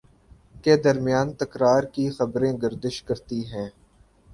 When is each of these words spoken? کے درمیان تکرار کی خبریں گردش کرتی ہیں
کے 0.55 0.75
درمیان 0.77 1.27
تکرار 1.33 1.83
کی 1.93 2.09
خبریں 2.09 2.53
گردش 2.61 3.01
کرتی 3.03 3.41
ہیں 3.47 3.69